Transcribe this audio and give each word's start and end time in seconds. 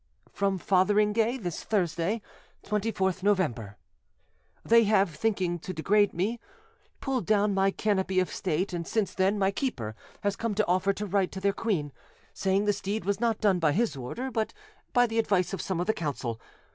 "From 0.31 0.57
Fotheringay, 0.57 1.37
this 1.37 1.63
Thursday, 1.63 2.23
24th 2.63 3.21
November. 3.21 3.77
"They 4.65 4.85
have, 4.85 5.11
thinking 5.11 5.59
to 5.59 5.73
degrade 5.75 6.11
me, 6.11 6.39
pulled 7.01 7.27
down 7.27 7.53
my 7.53 7.69
canopy 7.69 8.19
of 8.19 8.33
state, 8.33 8.73
and 8.73 8.87
since 8.87 9.13
then 9.13 9.37
my 9.37 9.51
keeper 9.51 9.93
has 10.21 10.35
come 10.35 10.55
to 10.55 10.65
offer 10.65 10.91
to 10.91 11.05
write 11.05 11.31
to 11.33 11.39
their 11.39 11.53
queen, 11.53 11.91
saying 12.33 12.65
this 12.65 12.81
deed 12.81 13.05
was 13.05 13.19
not 13.19 13.39
done 13.41 13.59
by 13.59 13.73
his 13.73 13.95
order, 13.95 14.31
but 14.31 14.53
by 14.91 15.05
the 15.05 15.19
advice 15.19 15.53
of 15.53 15.61
some 15.61 15.79
of 15.79 15.85
the 15.85 15.93
Council. 15.93 16.41